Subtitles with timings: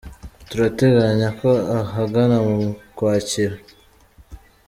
[0.49, 1.49] turateganya ko
[1.79, 3.55] ahagana mu Ukwakira.